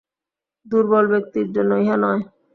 দুর্বল 0.65 1.05
ব্যক্তির 1.13 1.47
জন্য 1.55 1.71
ইহা 1.83 1.97
নয়। 2.03 2.21